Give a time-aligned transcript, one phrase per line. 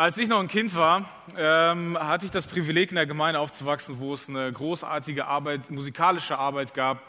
[0.00, 1.04] Als ich noch ein Kind war,
[1.36, 6.38] ähm, hatte ich das Privileg, in der Gemeinde aufzuwachsen, wo es eine großartige Arbeit, musikalische
[6.38, 7.02] Arbeit gab.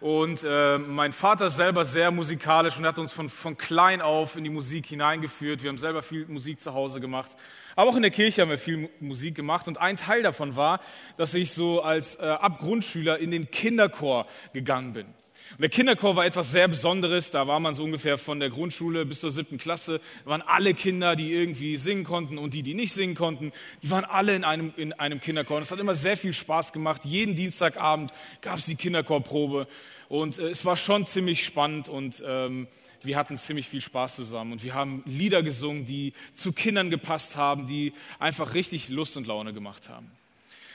[0.00, 4.34] Und äh, mein Vater ist selber sehr musikalisch und hat uns von, von klein auf
[4.34, 5.62] in die Musik hineingeführt.
[5.62, 7.30] Wir haben selber viel Musik zu Hause gemacht.
[7.76, 9.68] Aber auch in der Kirche haben wir viel Musik gemacht.
[9.68, 10.80] Und ein Teil davon war,
[11.16, 15.06] dass ich so als äh, Abgrundschüler in den Kinderchor gegangen bin.
[15.52, 17.30] Und der Kinderchor war etwas sehr Besonderes.
[17.30, 20.00] Da war man so ungefähr von der Grundschule bis zur siebten Klasse.
[20.24, 23.52] Da waren alle Kinder, die irgendwie singen konnten und die, die nicht singen konnten.
[23.82, 25.58] Die waren alle in einem, in einem Kinderchor.
[25.58, 27.04] Und es hat immer sehr viel Spaß gemacht.
[27.04, 29.66] Jeden Dienstagabend gab es die Kinderchorprobe.
[30.08, 32.68] Und äh, es war schon ziemlich spannend und ähm,
[33.02, 34.52] wir hatten ziemlich viel Spaß zusammen.
[34.52, 39.26] Und wir haben Lieder gesungen, die zu Kindern gepasst haben, die einfach richtig Lust und
[39.26, 40.10] Laune gemacht haben.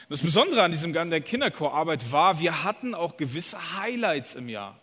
[0.09, 4.79] Das Besondere an diesem der Kinderchorarbeit war, wir hatten auch gewisse Highlights im Jahr.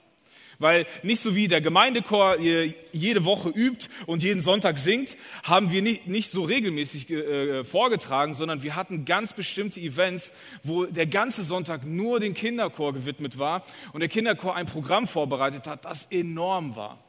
[0.59, 5.81] Weil nicht so wie der Gemeindechor jede Woche übt und jeden Sonntag singt, haben wir
[5.81, 10.31] nicht, nicht so regelmäßig äh, vorgetragen, sondern wir hatten ganz bestimmte Events,
[10.63, 15.67] wo der ganze Sonntag nur den Kinderchor gewidmet war und der Kinderchor ein Programm vorbereitet
[15.67, 17.03] hat, das enorm war.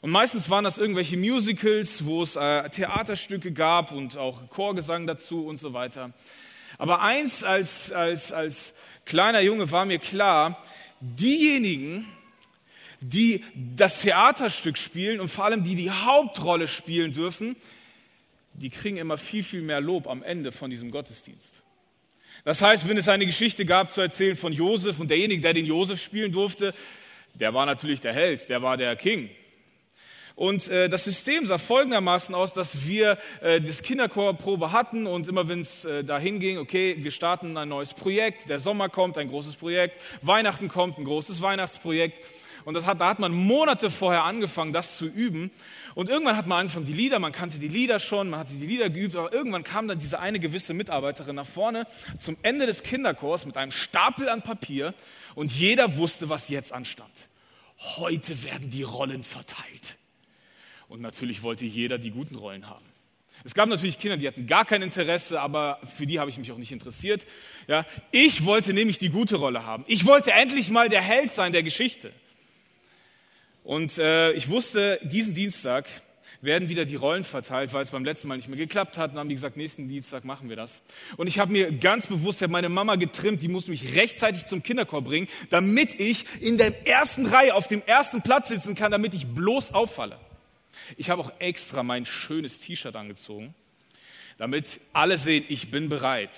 [0.00, 5.46] Und meistens waren das irgendwelche Musicals, wo es äh, Theaterstücke gab und auch Chorgesang dazu
[5.46, 6.12] und so weiter.
[6.78, 8.72] Aber eins als, als, als
[9.04, 10.62] kleiner Junge war mir klar,
[11.00, 12.06] diejenigen,
[13.00, 17.56] die das Theaterstück spielen und vor allem die die Hauptrolle spielen dürfen,
[18.54, 21.62] die kriegen immer viel, viel mehr Lob am Ende von diesem Gottesdienst.
[22.44, 25.64] Das heißt, wenn es eine Geschichte gab zu erzählen von Josef und derjenige, der den
[25.66, 26.74] Josef spielen durfte,
[27.34, 29.30] der war natürlich der Held, der war der King.
[30.34, 35.48] Und äh, das System sah folgendermaßen aus, dass wir äh, das Kinderchorprobe hatten und immer
[35.48, 39.28] wenn es äh, dahin ging, okay, wir starten ein neues Projekt, der Sommer kommt, ein
[39.28, 42.20] großes Projekt, Weihnachten kommt, ein großes Weihnachtsprojekt.
[42.64, 45.50] Und das hat, da hat man Monate vorher angefangen, das zu üben.
[45.94, 48.66] Und irgendwann hat man angefangen, die Lieder, man kannte die Lieder schon, man hatte die
[48.66, 51.86] Lieder geübt, aber irgendwann kam dann diese eine gewisse Mitarbeiterin nach vorne
[52.18, 54.94] zum Ende des Kinderchors mit einem Stapel an Papier
[55.34, 57.12] und jeder wusste, was jetzt anstand.
[57.96, 59.96] Heute werden die Rollen verteilt.
[60.92, 62.84] Und natürlich wollte jeder die guten Rollen haben.
[63.44, 66.52] Es gab natürlich Kinder, die hatten gar kein Interesse, aber für die habe ich mich
[66.52, 67.24] auch nicht interessiert.
[67.66, 69.86] Ja, ich wollte nämlich die gute Rolle haben.
[69.88, 72.12] Ich wollte endlich mal der Held sein der Geschichte.
[73.64, 75.86] Und äh, ich wusste, diesen Dienstag
[76.42, 79.12] werden wieder die Rollen verteilt, weil es beim letzten Mal nicht mehr geklappt hat.
[79.12, 80.82] Und haben die gesagt, nächsten Dienstag machen wir das.
[81.16, 84.62] Und ich habe mir ganz bewusst, habe meine Mama getrimmt, die musste mich rechtzeitig zum
[84.62, 89.14] Kinderchor bringen, damit ich in der ersten Reihe auf dem ersten Platz sitzen kann, damit
[89.14, 90.18] ich bloß auffalle.
[90.96, 93.54] Ich habe auch extra mein schönes T-Shirt angezogen,
[94.38, 96.30] damit alle sehen, ich bin bereit.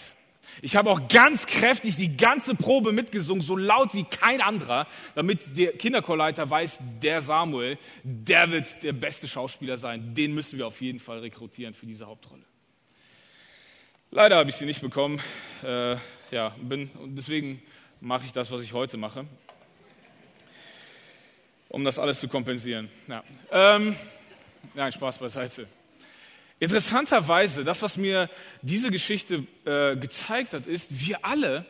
[0.62, 5.56] Ich habe auch ganz kräftig die ganze Probe mitgesungen, so laut wie kein anderer, damit
[5.56, 10.15] der Kinderchorleiter weiß, der Samuel, der wird der beste Schauspieler sein.
[10.15, 12.43] Den müssen wir auf jeden Fall rekrutieren für diese Hauptrolle.
[14.10, 15.21] Leider habe ich sie nicht bekommen.
[15.65, 15.97] Äh,
[16.31, 17.60] ja, bin, und deswegen
[18.00, 19.27] mache ich das, was ich heute mache,
[21.69, 22.91] um das alles zu kompensieren.
[23.09, 23.25] Ja.
[23.50, 23.97] Ähm,
[24.75, 25.67] Nein, Spaß beiseite.
[26.61, 28.31] Interessanterweise, das, was mir
[28.63, 31.67] diese Geschichte äh, gezeigt hat, ist, wir alle,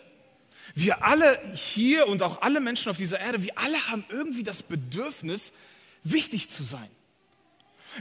[0.75, 4.63] wir alle hier und auch alle Menschen auf dieser Erde, wir alle haben irgendwie das
[4.63, 5.53] Bedürfnis,
[6.05, 6.89] wichtig zu sein.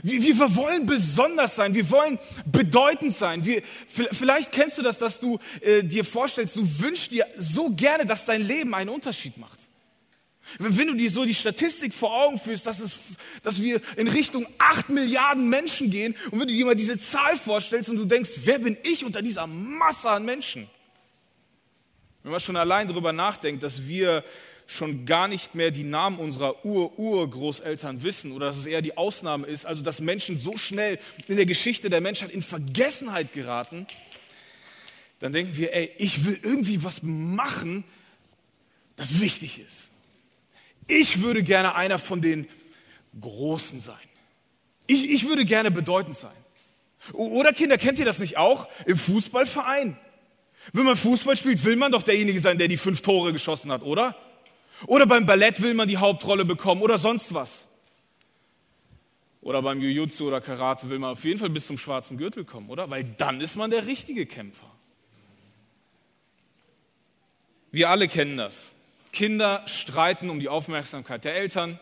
[0.02, 3.44] Wir, wir wollen besonders sein, wir wollen bedeutend sein.
[3.44, 8.04] Wir, vielleicht kennst du das, dass du äh, dir vorstellst, du wünschst dir so gerne,
[8.04, 9.63] dass dein Leben einen Unterschied macht.
[10.58, 12.94] Wenn du dir so die Statistik vor Augen führst, dass, es,
[13.42, 17.36] dass wir in Richtung acht Milliarden Menschen gehen und wenn du dir mal diese Zahl
[17.36, 20.68] vorstellst und du denkst, wer bin ich unter dieser Masse an Menschen?
[22.22, 24.24] Wenn man schon allein darüber nachdenkt, dass wir
[24.66, 29.46] schon gar nicht mehr die Namen unserer Ur-Urgroßeltern wissen oder dass es eher die Ausnahme
[29.46, 33.86] ist, also dass Menschen so schnell in der Geschichte der Menschheit in Vergessenheit geraten,
[35.20, 37.84] dann denken wir, ey, ich will irgendwie was machen,
[38.96, 39.90] das wichtig ist.
[40.86, 42.48] Ich würde gerne einer von den
[43.20, 43.96] Großen sein.
[44.86, 46.32] Ich, ich würde gerne bedeutend sein.
[47.12, 48.68] Oder Kinder, kennt ihr das nicht auch?
[48.86, 49.96] Im Fußballverein.
[50.72, 53.82] Wenn man Fußball spielt, will man doch derjenige sein, der die fünf Tore geschossen hat,
[53.82, 54.16] oder?
[54.86, 57.50] Oder beim Ballett will man die Hauptrolle bekommen oder sonst was.
[59.42, 62.70] Oder beim Jujutsu oder Karate will man auf jeden Fall bis zum schwarzen Gürtel kommen,
[62.70, 62.88] oder?
[62.88, 64.70] Weil dann ist man der richtige Kämpfer.
[67.70, 68.73] Wir alle kennen das.
[69.14, 71.78] Kinder streiten um die Aufmerksamkeit der Eltern.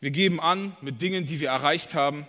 [0.00, 2.26] Wir geben an mit Dingen, die wir erreicht haben.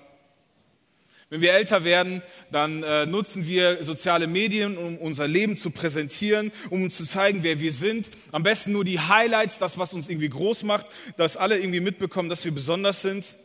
[1.31, 6.51] Wenn wir älter werden, dann äh, nutzen wir soziale Medien, um unser Leben zu präsentieren,
[6.69, 8.11] um uns zu zeigen, wer wir sind.
[8.31, 10.85] Am besten nur die Highlights, das, was uns irgendwie groß macht,
[11.17, 13.35] dass alle irgendwie mitbekommen, dass wir besonders sind.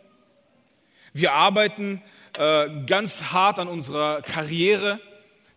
[1.15, 2.03] Wir arbeiten
[2.37, 5.01] äh, ganz hart an unserer Karriere.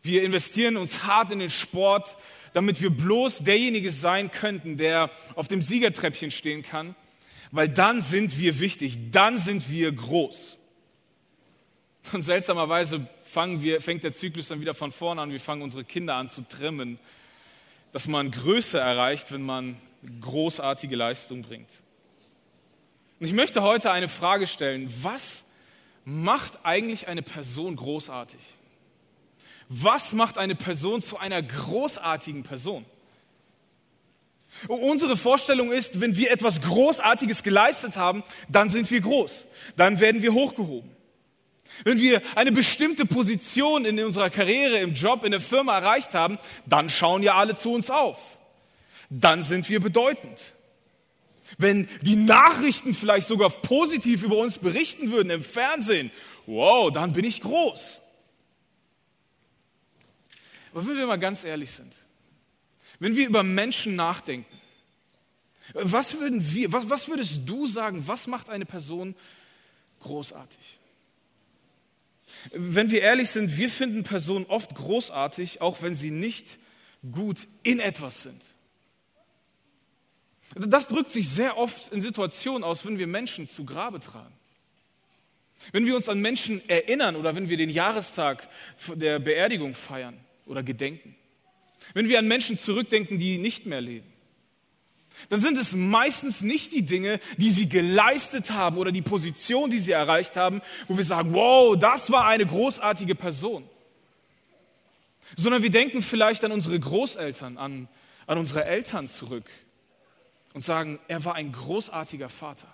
[0.03, 2.15] Wir investieren uns hart in den Sport,
[2.53, 6.95] damit wir bloß derjenige sein könnten, der auf dem Siegertreppchen stehen kann,
[7.51, 10.57] weil dann sind wir wichtig, dann sind wir groß.
[12.11, 15.31] Und seltsamerweise fangen wir, fängt der Zyklus dann wieder von vorne an.
[15.31, 16.99] Wir fangen unsere Kinder an zu trimmen,
[17.91, 19.77] dass man Größe erreicht, wenn man
[20.21, 21.69] großartige Leistung bringt.
[23.19, 24.91] Und ich möchte heute eine Frage stellen.
[25.01, 25.45] Was
[26.05, 28.39] macht eigentlich eine Person großartig?
[29.73, 32.83] Was macht eine Person zu einer großartigen Person?
[34.67, 39.45] Unsere Vorstellung ist, wenn wir etwas Großartiges geleistet haben, dann sind wir groß,
[39.77, 40.91] dann werden wir hochgehoben.
[41.85, 46.37] Wenn wir eine bestimmte Position in unserer Karriere, im Job, in der Firma erreicht haben,
[46.65, 48.19] dann schauen ja alle zu uns auf.
[49.09, 50.41] Dann sind wir bedeutend.
[51.57, 56.11] Wenn die Nachrichten vielleicht sogar positiv über uns berichten würden im Fernsehen,
[56.45, 58.00] wow, dann bin ich groß.
[60.73, 61.95] Aber wenn wir mal ganz ehrlich sind,
[62.99, 64.61] wenn wir über Menschen nachdenken,
[65.73, 69.15] was, würden wir, was, was würdest du sagen, was macht eine Person
[70.01, 70.79] großartig?
[72.53, 76.57] Wenn wir ehrlich sind, wir finden Personen oft großartig, auch wenn sie nicht
[77.11, 78.41] gut in etwas sind.
[80.55, 84.33] Das drückt sich sehr oft in Situationen aus, wenn wir Menschen zu Grabe tragen.
[85.71, 88.49] Wenn wir uns an Menschen erinnern oder wenn wir den Jahrestag
[88.95, 91.15] der Beerdigung feiern oder gedenken.
[91.93, 94.11] Wenn wir an Menschen zurückdenken, die nicht mehr leben
[95.29, 99.79] dann sind es meistens nicht die Dinge, die sie geleistet haben oder die Position, die
[99.79, 103.67] sie erreicht haben, wo wir sagen, wow, das war eine großartige Person.
[105.35, 107.87] Sondern wir denken vielleicht an unsere Großeltern, an,
[108.27, 109.45] an unsere Eltern zurück
[110.53, 112.67] und sagen, er war ein großartiger Vater.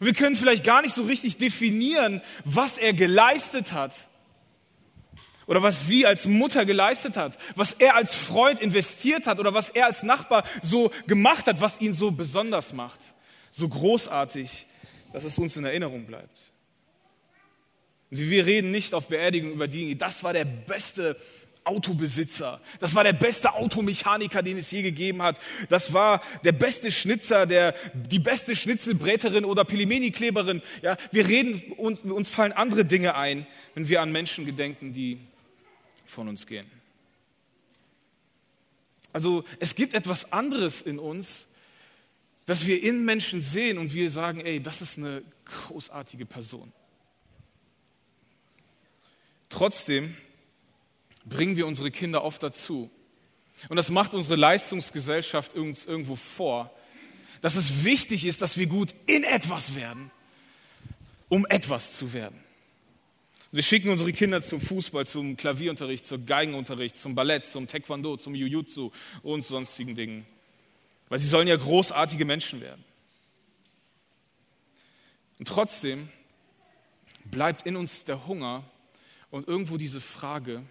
[0.00, 3.94] wir können vielleicht gar nicht so richtig definieren, was er geleistet hat,
[5.46, 9.70] oder was sie als Mutter geleistet hat, was er als Freund investiert hat oder was
[9.70, 13.00] er als Nachbar so gemacht hat, was ihn so besonders macht,
[13.50, 14.66] so großartig,
[15.12, 16.50] dass es uns in Erinnerung bleibt.
[18.10, 21.16] Wir reden nicht auf Beerdigung über die, das war der beste
[21.64, 26.92] Autobesitzer, das war der beste Automechaniker, den es je gegeben hat, das war der beste
[26.92, 30.62] Schnitzer, der, die beste Schnitzelbräterin oder Pilimeni-Kleberin.
[30.82, 35.18] Ja, wir reden, uns, uns fallen andere Dinge ein, wenn wir an Menschen gedenken, die
[36.06, 36.66] von uns gehen.
[39.12, 41.46] Also es gibt etwas anderes in uns,
[42.44, 46.72] das wir in Menschen sehen und wir sagen, ey, das ist eine großartige Person.
[49.48, 50.16] Trotzdem
[51.24, 52.90] bringen wir unsere Kinder oft dazu.
[53.68, 56.70] Und das macht unsere Leistungsgesellschaft uns irgendwo vor,
[57.40, 60.10] dass es wichtig ist, dass wir gut in etwas werden,
[61.28, 62.45] um etwas zu werden.
[63.52, 68.34] Wir schicken unsere Kinder zum Fußball, zum Klavierunterricht, zum Geigenunterricht, zum Ballett, zum Taekwondo, zum
[68.34, 68.90] Jujutsu
[69.22, 70.26] und sonstigen Dingen.
[71.08, 72.84] Weil sie sollen ja großartige Menschen werden.
[75.38, 76.08] Und trotzdem
[77.24, 78.64] bleibt in uns der Hunger
[79.30, 80.62] und irgendwo diese Frage,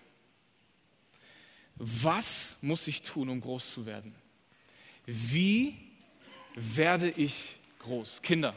[1.75, 4.15] was muss ich tun, um groß zu werden?
[5.05, 5.75] Wie
[6.55, 8.21] werde ich groß?
[8.21, 8.55] Kinder,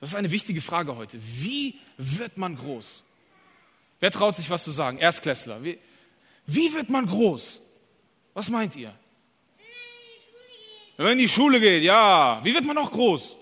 [0.00, 1.18] das ist eine wichtige Frage heute.
[1.22, 3.02] Wie wird man groß?
[4.00, 4.98] Wer traut sich was zu sagen?
[4.98, 5.62] Erstklässler.
[5.64, 5.78] Wie,
[6.46, 7.60] wie wird man groß?
[8.34, 8.94] Was meint ihr?
[10.96, 12.40] Wenn man in die Schule geht, ja.
[12.44, 13.36] Wie wird man noch groß?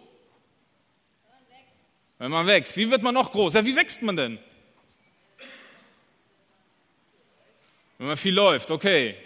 [2.18, 2.76] Wenn man wächst.
[2.76, 3.54] Wie wird man noch groß?
[3.54, 4.38] Ja, wie wächst man denn?
[7.98, 9.16] Wenn man viel läuft, okay.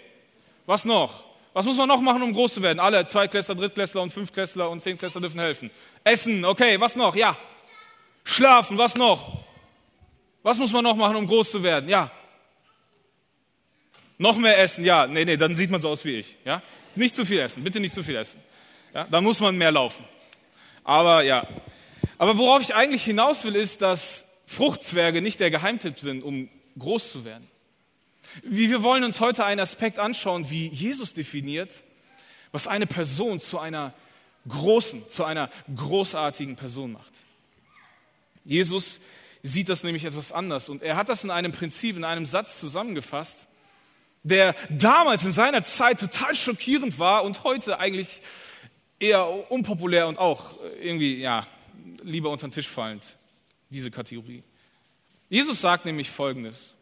[0.65, 1.28] Was noch?
[1.53, 2.79] Was muss man noch machen, um groß zu werden?
[2.79, 5.71] Alle Zweitklässler, Drittklässler und Fünftklässler und Zehntklässler dürfen helfen.
[6.03, 7.15] Essen, okay, was noch?
[7.15, 7.37] Ja.
[8.23, 9.43] Schlafen, was noch?
[10.43, 11.89] Was muss man noch machen, um groß zu werden?
[11.89, 12.11] Ja.
[14.17, 15.07] Noch mehr essen, ja.
[15.07, 16.37] Nee, nee, dann sieht man so aus wie ich.
[16.45, 16.61] Ja.
[16.95, 18.41] Nicht zu viel essen, bitte nicht zu viel essen.
[18.93, 20.03] Ja, dann muss man mehr laufen.
[20.83, 21.45] Aber ja.
[22.17, 27.11] Aber worauf ich eigentlich hinaus will, ist, dass Fruchtzwerge nicht der Geheimtipp sind, um groß
[27.11, 27.47] zu werden.
[28.43, 31.71] Wir wollen uns heute einen Aspekt anschauen, wie Jesus definiert,
[32.51, 33.93] was eine Person zu einer
[34.47, 37.13] großen, zu einer großartigen Person macht.
[38.45, 38.99] Jesus
[39.43, 42.59] sieht das nämlich etwas anders und er hat das in einem Prinzip, in einem Satz
[42.59, 43.47] zusammengefasst,
[44.23, 48.21] der damals in seiner Zeit total schockierend war und heute eigentlich
[48.99, 51.47] eher unpopulär und auch irgendwie, ja,
[52.03, 53.05] lieber unter den Tisch fallend,
[53.69, 54.43] diese Kategorie.
[55.29, 56.75] Jesus sagt nämlich Folgendes.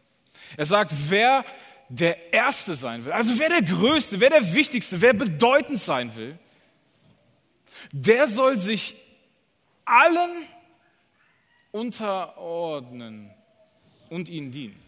[0.56, 1.46] Er sagt, wer
[1.90, 6.38] der Erste sein will, also wer der Größte, wer der Wichtigste, wer bedeutend sein will,
[7.92, 8.96] der soll sich
[9.86, 10.48] allen
[11.72, 13.32] unterordnen
[14.10, 14.82] und ihnen dienen.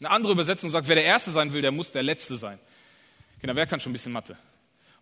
[0.00, 2.58] Eine andere Übersetzung sagt, wer der Erste sein will, der muss der Letzte sein.
[3.40, 4.36] Genau, wer kann schon ein bisschen Mathe?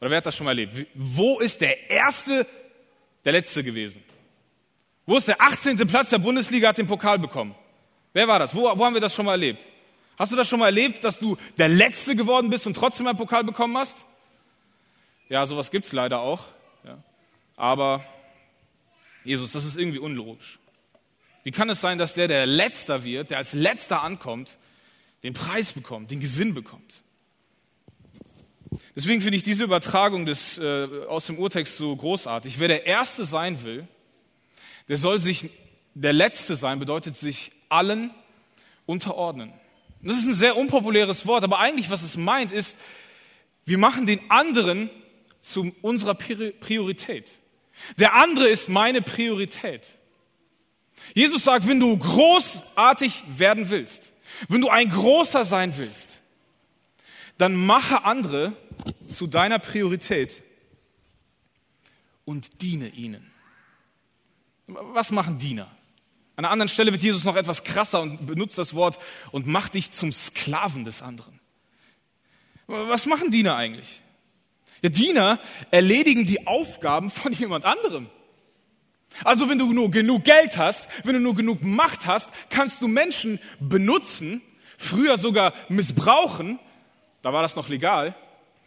[0.00, 0.88] Oder wer hat das schon mal erlebt?
[0.94, 2.46] Wo ist der Erste
[3.24, 4.02] der Letzte gewesen?
[5.06, 5.76] Wo ist der 18.
[5.86, 7.54] Platz der Bundesliga, hat den Pokal bekommen?
[8.12, 8.54] Wer war das?
[8.54, 9.64] Wo, wo haben wir das schon mal erlebt?
[10.18, 13.18] Hast du das schon mal erlebt, dass du der Letzte geworden bist und trotzdem einen
[13.18, 13.96] Pokal bekommen hast?
[15.28, 16.42] Ja, sowas gibt's leider auch.
[16.84, 16.98] Ja.
[17.56, 18.04] Aber
[19.24, 20.58] Jesus, das ist irgendwie unlogisch.
[21.44, 24.56] Wie kann es sein, dass der, der Letzter wird, der als Letzter ankommt,
[25.22, 27.02] den Preis bekommt, den Gewinn bekommt?
[28.96, 32.58] Deswegen finde ich diese Übertragung des, äh, aus dem Urtext so großartig.
[32.58, 33.86] Wer der Erste sein will,
[34.88, 35.50] der soll sich,
[36.00, 38.10] der Letzte sein, bedeutet sich allen
[38.86, 39.52] unterordnen.
[40.00, 42.76] Das ist ein sehr unpopuläres Wort, aber eigentlich, was es meint, ist,
[43.64, 44.90] wir machen den anderen
[45.40, 47.32] zu unserer Priorität.
[47.98, 49.88] Der andere ist meine Priorität.
[51.14, 54.12] Jesus sagt, wenn du großartig werden willst,
[54.48, 56.20] wenn du ein Großer sein willst,
[57.38, 58.52] dann mache andere
[59.08, 60.42] zu deiner Priorität
[62.24, 63.30] und diene ihnen.
[64.66, 65.77] Was machen Diener?
[66.38, 68.96] An einer anderen Stelle wird Jesus noch etwas krasser und benutzt das Wort
[69.32, 71.40] und macht dich zum Sklaven des anderen.
[72.68, 74.02] Was machen Diener eigentlich?
[74.80, 75.40] Ja, Diener
[75.72, 78.08] erledigen die Aufgaben von jemand anderem.
[79.24, 82.86] Also wenn du nur genug Geld hast, wenn du nur genug Macht hast, kannst du
[82.86, 84.40] Menschen benutzen,
[84.76, 86.60] früher sogar missbrauchen,
[87.20, 88.14] da war das noch legal,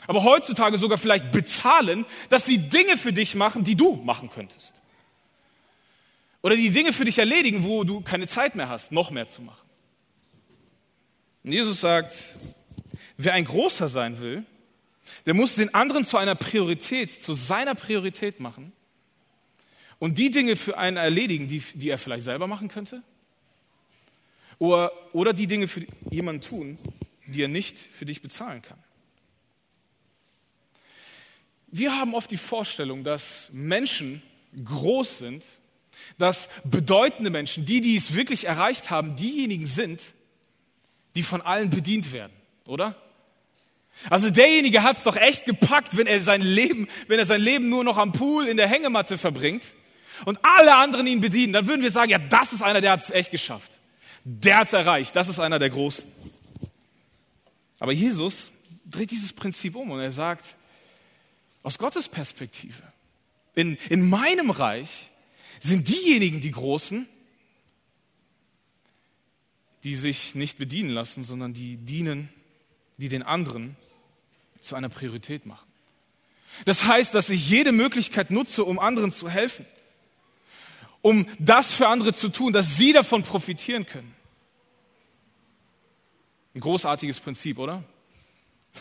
[0.08, 4.81] aber heutzutage sogar vielleicht bezahlen, dass sie Dinge für dich machen, die du machen könntest.
[6.42, 9.42] Oder die Dinge für dich erledigen, wo du keine Zeit mehr hast, noch mehr zu
[9.42, 9.70] machen.
[11.44, 12.16] Und Jesus sagt,
[13.18, 14.46] wer ein Großer sein will,
[15.26, 18.72] der muss den anderen zu einer Priorität, zu seiner Priorität machen
[20.00, 23.04] und die Dinge für einen erledigen, die, die er vielleicht selber machen könnte.
[24.58, 26.78] Oder, oder die Dinge für jemanden tun,
[27.26, 28.78] die er nicht für dich bezahlen kann.
[31.68, 34.22] Wir haben oft die Vorstellung, dass Menschen
[34.66, 35.46] groß sind,
[36.18, 40.04] dass bedeutende Menschen, die, die es wirklich erreicht haben, diejenigen sind,
[41.16, 42.34] die von allen bedient werden,
[42.66, 42.96] oder?
[44.10, 47.70] Also derjenige hat es doch echt gepackt, wenn er sein Leben, wenn er sein Leben
[47.70, 49.64] nur noch am Pool in der Hängematte verbringt
[50.26, 53.04] und alle anderen ihn bedienen, dann würden wir sagen, ja, das ist einer, der hat
[53.04, 53.72] es echt geschafft.
[54.24, 55.16] Der hat es erreicht.
[55.16, 56.06] Das ist einer der Großen.
[57.80, 58.52] Aber Jesus
[58.86, 60.46] dreht dieses Prinzip um und er sagt,
[61.64, 62.82] aus Gottes Perspektive,
[63.54, 65.10] in, in meinem Reich
[65.62, 67.08] sind diejenigen die Großen,
[69.84, 72.30] die sich nicht bedienen lassen, sondern die dienen,
[72.98, 73.76] die den anderen
[74.60, 75.68] zu einer Priorität machen.
[76.66, 79.66] Das heißt, dass ich jede Möglichkeit nutze, um anderen zu helfen,
[81.02, 84.14] um das für andere zu tun, dass sie davon profitieren können.
[86.54, 87.84] Ein großartiges Prinzip, oder?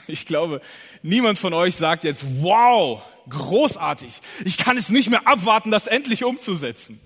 [0.06, 0.60] Ich glaube,
[1.02, 6.24] niemand von euch sagt jetzt, wow, großartig, ich kann es nicht mehr abwarten, das endlich
[6.24, 7.00] umzusetzen.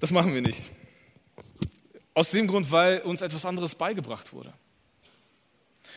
[0.00, 0.60] Das machen wir nicht.
[2.14, 4.52] Aus dem Grund, weil uns etwas anderes beigebracht wurde.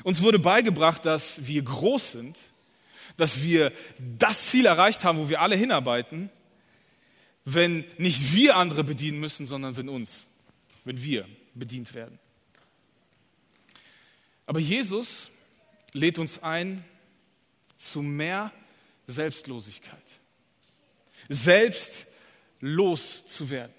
[0.04, 2.40] Uns wurde beigebracht, dass wir groß sind,
[3.18, 3.72] dass wir
[4.18, 6.30] das Ziel erreicht haben, wo wir alle hinarbeiten,
[7.46, 10.28] wenn nicht wir andere bedienen müssen, sondern wenn uns,
[10.86, 12.20] wenn wir bedient werden.
[14.46, 15.30] Aber Jesus
[15.94, 16.84] lädt uns ein
[17.90, 18.52] zu mehr
[19.08, 20.04] Selbstlosigkeit,
[21.30, 23.74] selbstlos zu werden.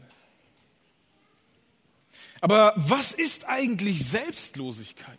[2.40, 5.18] Aber was ist eigentlich Selbstlosigkeit?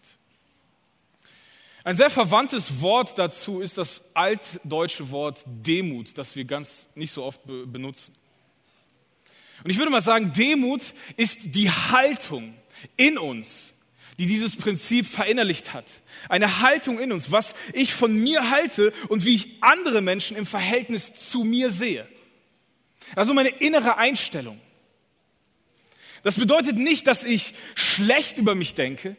[1.85, 7.23] Ein sehr verwandtes Wort dazu ist das altdeutsche Wort Demut, das wir ganz nicht so
[7.23, 8.15] oft be benutzen.
[9.63, 12.55] Und ich würde mal sagen, Demut ist die Haltung
[12.97, 13.72] in uns,
[14.17, 15.85] die dieses Prinzip verinnerlicht hat.
[16.29, 20.45] Eine Haltung in uns, was ich von mir halte und wie ich andere Menschen im
[20.45, 22.07] Verhältnis zu mir sehe.
[23.15, 24.59] Also meine innere Einstellung.
[26.23, 29.17] Das bedeutet nicht, dass ich schlecht über mich denke,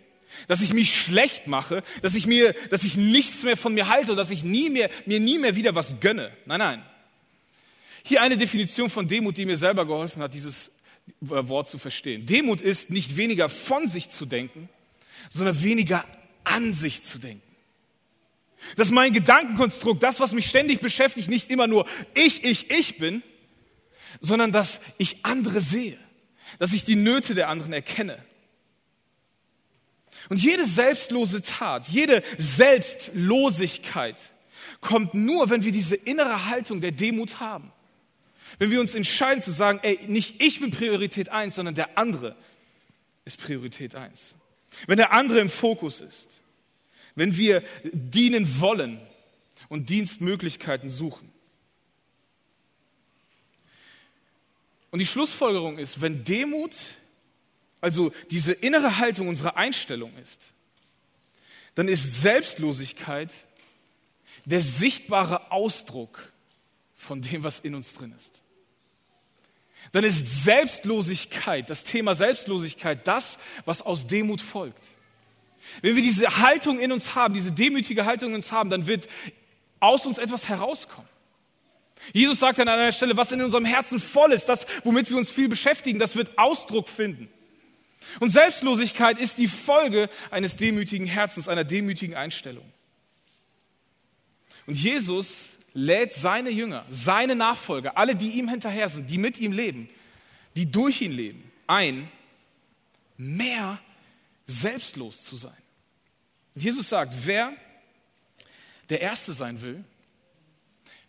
[0.48, 4.12] dass ich mich schlecht mache, dass ich mir, dass ich nichts mehr von mir halte
[4.12, 6.32] und dass ich nie mehr, mir nie mehr wieder was gönne.
[6.46, 6.86] Nein, nein.
[8.04, 10.70] Hier eine Definition von Demut, die mir selber geholfen hat, dieses
[11.20, 12.26] Wort zu verstehen.
[12.26, 14.68] Demut ist nicht weniger von sich zu denken,
[15.30, 16.04] sondern weniger
[16.44, 17.42] an sich zu denken.
[18.76, 23.22] Dass mein Gedankenkonstrukt, das, was mich ständig beschäftigt, nicht immer nur ich, ich, ich bin,
[24.20, 25.98] sondern dass ich andere sehe,
[26.58, 28.24] dass ich die Nöte der anderen erkenne
[30.28, 34.16] und jede selbstlose Tat, jede Selbstlosigkeit
[34.80, 37.72] kommt nur, wenn wir diese innere Haltung der Demut haben.
[38.58, 42.36] Wenn wir uns entscheiden zu sagen, ey, nicht ich bin Priorität eins, sondern der andere
[43.24, 44.20] ist Priorität eins.
[44.86, 46.28] Wenn der andere im Fokus ist.
[47.14, 47.62] Wenn wir
[47.92, 49.00] dienen wollen
[49.68, 51.30] und Dienstmöglichkeiten suchen.
[54.90, 56.74] Und die Schlussfolgerung ist, wenn Demut,
[57.80, 60.38] also diese innere Haltung unsere Einstellung ist,
[61.74, 63.32] dann ist Selbstlosigkeit
[64.44, 66.32] der sichtbare Ausdruck
[66.94, 68.40] von dem, was in uns drin ist.
[69.92, 74.82] Dann ist Selbstlosigkeit, das Thema Selbstlosigkeit, das, was aus Demut folgt.
[75.82, 79.08] Wenn wir diese Haltung in uns haben, diese demütige Haltung in uns haben, dann wird
[79.80, 81.08] aus uns etwas herauskommen.
[82.12, 85.30] Jesus sagt an einer Stelle, was in unserem Herzen voll ist, das, womit wir uns
[85.30, 87.28] viel beschäftigen, das wird Ausdruck finden.
[88.20, 92.64] Und Selbstlosigkeit ist die Folge eines demütigen Herzens, einer demütigen Einstellung.
[94.66, 95.28] Und Jesus
[95.74, 99.90] lädt seine Jünger, seine Nachfolger, alle, die ihm hinterher sind, die mit ihm leben,
[100.56, 102.10] die durch ihn leben, ein,
[103.16, 103.78] mehr
[104.46, 105.56] selbstlos zu sein.
[106.54, 107.52] Jesus sagt, wer
[108.88, 109.84] der Erste sein will,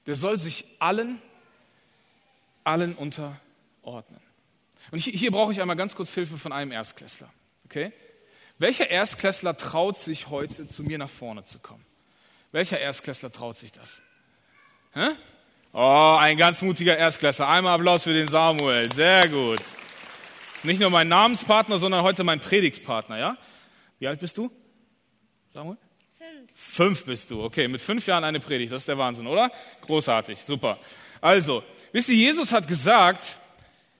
[0.08, 1.22] der soll sich allen,
[2.64, 4.20] allen unterordnen.
[4.92, 7.32] Und hier, hier brauche ich einmal ganz kurz Hilfe von einem Erstklässler.
[7.66, 7.92] Okay?
[8.58, 11.86] Welcher Erstklässler traut sich heute, zu mir nach vorne zu kommen?
[12.52, 14.02] Welcher Erstklässler traut sich das?
[14.96, 15.10] Hä?
[15.74, 17.50] Oh, ein ganz mutiger Erstklässler.
[17.50, 18.90] Einmal Applaus für den Samuel.
[18.94, 19.60] Sehr gut.
[20.56, 23.38] Ist nicht nur mein Namenspartner, sondern heute mein Predigtspartner, ja?
[24.00, 24.50] Wie alt bist du?
[25.50, 25.78] Samuel?
[26.18, 26.52] Fünf.
[26.56, 27.44] Fünf bist du.
[27.44, 28.72] Okay, mit fünf Jahren eine Predigt.
[28.72, 29.52] Das ist der Wahnsinn, oder?
[29.82, 30.40] Großartig.
[30.48, 30.78] Super.
[31.20, 31.62] Also,
[31.92, 33.38] wisst ihr, Jesus hat gesagt,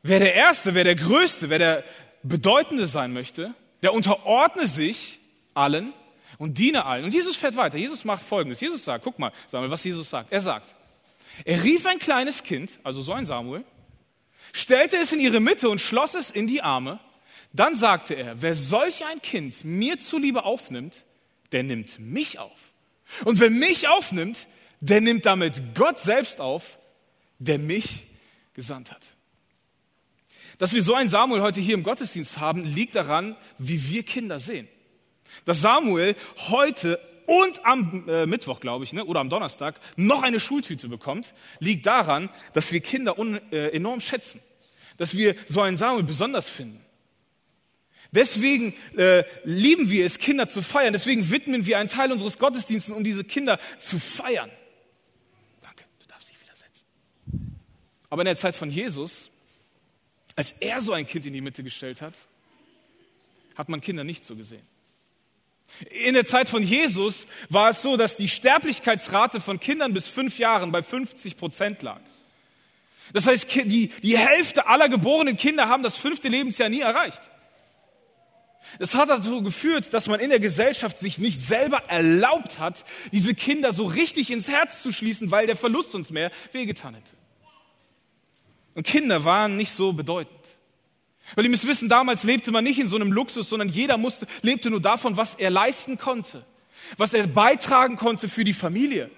[0.02, 1.84] wer der Erste, wer der Größte, wer der
[2.24, 5.20] Bedeutende sein möchte, der unterordne sich
[5.54, 5.92] allen
[6.38, 7.04] und diene allen.
[7.04, 7.78] Und Jesus fährt weiter.
[7.78, 8.62] Jesus macht Folgendes.
[8.62, 10.32] Jesus sagt, guck mal, Samuel, was Jesus sagt.
[10.32, 10.74] Er sagt,
[11.44, 13.66] er rief ein kleines Kind, also so ein Samuel,
[14.54, 17.00] stellte es in ihre Mitte und schloss es in die Arme.
[17.52, 21.04] Dann sagte er, wer solch ein Kind mir zuliebe aufnimmt,
[21.52, 22.60] der nimmt mich auf.
[23.24, 24.48] Und wer mich aufnimmt,
[24.80, 26.78] der nimmt damit Gott selbst auf,
[27.40, 28.04] der mich
[28.54, 29.04] gesandt hat.
[30.58, 34.40] Dass wir so einen Samuel heute hier im Gottesdienst haben, liegt daran, wie wir Kinder
[34.40, 34.68] sehen.
[35.44, 36.16] Dass Samuel
[36.50, 41.34] heute und am äh, Mittwoch, glaube ich, ne, oder am Donnerstag noch eine Schultüte bekommt,
[41.60, 44.42] liegt daran, dass wir Kinder un, äh, enorm schätzen.
[44.98, 46.86] Dass wir so einen Samuel besonders finden.
[48.12, 50.94] Deswegen äh, lieben wir es, Kinder zu feiern.
[50.94, 54.50] Deswegen widmen wir einen Teil unseres Gottesdienstes, um diese Kinder zu feiern.
[55.62, 56.86] Danke, du darfst dich wieder setzen.
[58.10, 59.30] Aber in der Zeit von Jesus,
[60.36, 62.14] als er so ein Kind in die Mitte gestellt hat,
[63.56, 64.66] hat man Kinder nicht so gesehen.
[66.06, 70.38] In der Zeit von Jesus war es so, dass die Sterblichkeitsrate von Kindern bis fünf
[70.38, 72.00] Jahren bei 50 Prozent lag.
[73.14, 77.22] Das heißt, die, die Hälfte aller geborenen Kinder haben das fünfte Lebensjahr nie erreicht.
[78.80, 83.36] Es hat dazu geführt, dass man in der Gesellschaft sich nicht selber erlaubt hat, diese
[83.36, 87.12] Kinder so richtig ins Herz zu schließen, weil der Verlust uns mehr wehgetan hätte.
[88.74, 90.35] Und Kinder waren nicht so bedeutend.
[91.34, 94.28] Weil ihr müsst wissen, damals lebte man nicht in so einem Luxus, sondern jeder musste,
[94.44, 96.46] lebte nur davon, was er leisten konnte,
[96.98, 99.10] was er beitragen konnte für die Familie.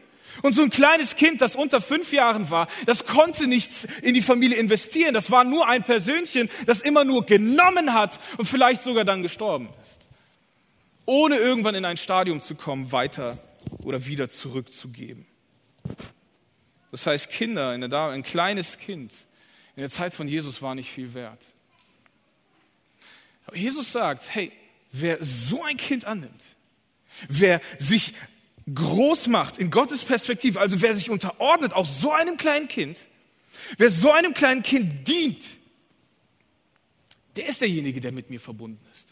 [0.42, 4.22] Und so ein kleines Kind, das unter fünf Jahren war, das konnte nichts in die
[4.22, 5.14] Familie investieren.
[5.14, 9.70] Das war nur ein Persönchen, das immer nur genommen hat und vielleicht sogar dann gestorben
[9.82, 9.98] ist.
[11.06, 13.40] Ohne irgendwann in ein Stadium zu kommen, weiter
[13.84, 15.26] oder wieder zurückzugeben.
[16.92, 19.12] Das heißt, Kinder, ein kleines Kind
[19.76, 21.46] in der Zeit von Jesus war nicht viel wert.
[23.48, 24.52] Aber Jesus sagt, hey,
[24.92, 26.44] wer so ein Kind annimmt,
[27.30, 28.14] wer sich
[28.74, 33.00] groß macht in Gottes Perspektive, also wer sich unterordnet, auch so einem kleinen Kind,
[33.78, 35.44] wer so einem kleinen Kind dient,
[37.38, 39.06] der ist derjenige, der mit mir verbunden ist.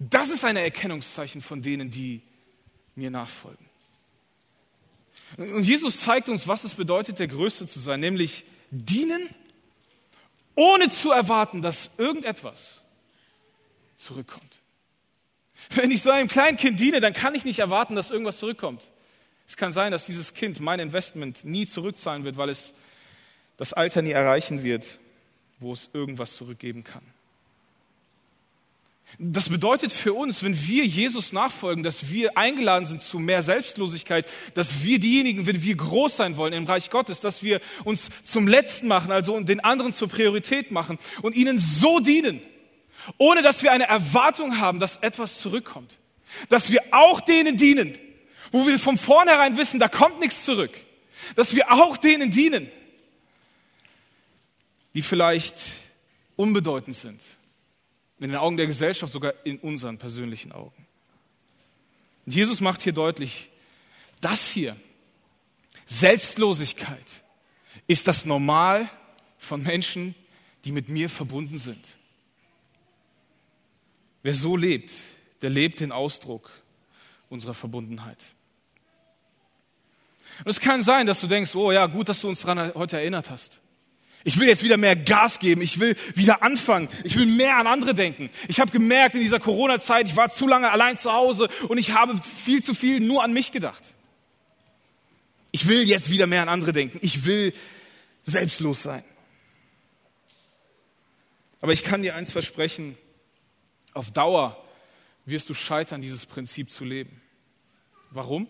[0.00, 2.22] Das ist ein Erkennungszeichen von denen, die
[2.96, 3.66] mir nachfolgen.
[5.36, 9.28] Und Jesus zeigt uns, was es bedeutet, der Größte zu sein, nämlich dienen,
[10.54, 12.77] ohne zu erwarten, dass irgendetwas
[13.98, 14.60] zurückkommt.
[15.70, 18.88] Wenn ich so einem kleinen Kind diene, dann kann ich nicht erwarten, dass irgendwas zurückkommt.
[19.46, 22.72] Es kann sein, dass dieses Kind mein Investment nie zurückzahlen wird, weil es
[23.56, 24.98] das Alter nie erreichen wird,
[25.58, 27.02] wo es irgendwas zurückgeben kann.
[29.18, 34.26] Das bedeutet für uns, wenn wir Jesus nachfolgen, dass wir eingeladen sind zu mehr Selbstlosigkeit,
[34.52, 38.46] dass wir diejenigen, wenn wir groß sein wollen im Reich Gottes, dass wir uns zum
[38.46, 42.42] Letzten machen, also den anderen zur Priorität machen und ihnen so dienen,
[43.16, 45.96] ohne dass wir eine Erwartung haben, dass etwas zurückkommt.
[46.48, 47.98] Dass wir auch denen dienen,
[48.52, 50.78] wo wir von vornherein wissen, da kommt nichts zurück.
[51.34, 52.70] Dass wir auch denen dienen,
[54.94, 55.56] die vielleicht
[56.36, 57.22] unbedeutend sind.
[58.20, 60.86] In den Augen der Gesellschaft, sogar in unseren persönlichen Augen.
[62.26, 63.48] Und Jesus macht hier deutlich,
[64.20, 64.76] das hier,
[65.86, 67.06] Selbstlosigkeit,
[67.86, 68.90] ist das Normal
[69.38, 70.14] von Menschen,
[70.64, 71.86] die mit mir verbunden sind.
[74.28, 74.92] Wer so lebt,
[75.40, 76.50] der lebt den Ausdruck
[77.30, 78.22] unserer Verbundenheit.
[80.44, 82.98] Und es kann sein, dass du denkst, oh ja, gut, dass du uns daran heute
[82.98, 83.58] erinnert hast.
[84.24, 85.62] Ich will jetzt wieder mehr Gas geben.
[85.62, 86.90] Ich will wieder anfangen.
[87.04, 88.28] Ich will mehr an andere denken.
[88.48, 91.92] Ich habe gemerkt in dieser Corona-Zeit, ich war zu lange allein zu Hause und ich
[91.92, 93.82] habe viel zu viel nur an mich gedacht.
[95.52, 96.98] Ich will jetzt wieder mehr an andere denken.
[97.00, 97.54] Ich will
[98.24, 99.04] selbstlos sein.
[101.62, 102.98] Aber ich kann dir eins versprechen,
[103.94, 104.62] auf Dauer
[105.24, 107.20] wirst du scheitern, dieses Prinzip zu leben.
[108.10, 108.48] Warum?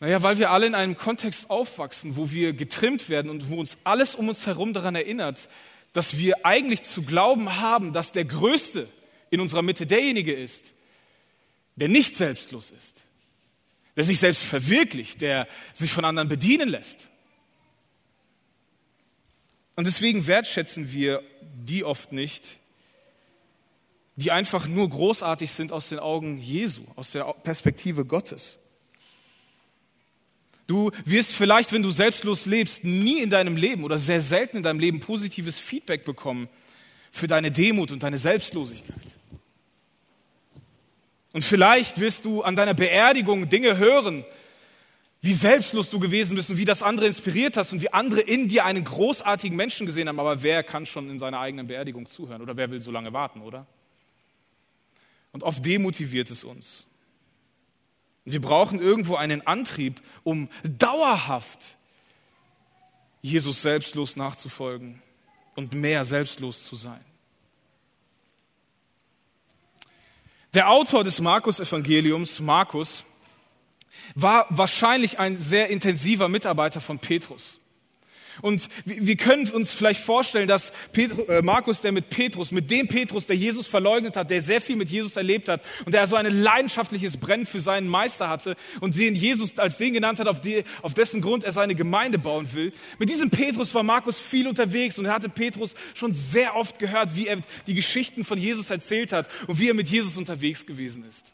[0.00, 3.76] Naja, weil wir alle in einem Kontext aufwachsen, wo wir getrimmt werden und wo uns
[3.84, 5.48] alles um uns herum daran erinnert,
[5.92, 8.88] dass wir eigentlich zu glauben haben, dass der Größte
[9.30, 10.74] in unserer Mitte derjenige ist,
[11.76, 13.02] der nicht selbstlos ist,
[13.96, 17.08] der sich selbst verwirklicht, der sich von anderen bedienen lässt.
[19.76, 22.44] Und deswegen wertschätzen wir die oft nicht,
[24.16, 28.58] die einfach nur großartig sind aus den Augen Jesu, aus der Perspektive Gottes.
[30.66, 34.62] Du wirst vielleicht, wenn du selbstlos lebst, nie in deinem Leben oder sehr selten in
[34.62, 36.48] deinem Leben positives Feedback bekommen
[37.12, 39.14] für deine Demut und deine Selbstlosigkeit.
[41.32, 44.24] Und vielleicht wirst du an deiner Beerdigung Dinge hören,
[45.20, 48.48] wie selbstlos du gewesen bist und wie das andere inspiriert hast und wie andere in
[48.48, 50.20] dir einen großartigen Menschen gesehen haben.
[50.20, 53.40] Aber wer kann schon in seiner eigenen Beerdigung zuhören oder wer will so lange warten,
[53.40, 53.66] oder?
[55.34, 56.86] Und oft demotiviert es uns.
[58.24, 61.76] Wir brauchen irgendwo einen Antrieb, um dauerhaft
[63.20, 65.02] Jesus selbstlos nachzufolgen
[65.56, 67.04] und mehr selbstlos zu sein.
[70.54, 73.02] Der Autor des Markus-Evangeliums, Markus,
[74.14, 77.58] war wahrscheinlich ein sehr intensiver Mitarbeiter von Petrus.
[78.42, 82.88] Und wir können uns vielleicht vorstellen, dass Petrus, äh, Markus, der mit Petrus, mit dem
[82.88, 86.16] Petrus, der Jesus verleugnet hat, der sehr viel mit Jesus erlebt hat und der so
[86.16, 90.40] ein leidenschaftliches Brennen für seinen Meister hatte und den Jesus als den genannt hat, auf,
[90.40, 92.72] die, auf dessen Grund er seine Gemeinde bauen will.
[92.98, 97.16] Mit diesem Petrus war Markus viel unterwegs und er hatte Petrus schon sehr oft gehört,
[97.16, 101.04] wie er die Geschichten von Jesus erzählt hat und wie er mit Jesus unterwegs gewesen
[101.04, 101.32] ist.